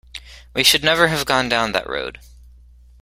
[0.55, 2.21] We should never have gone down that road.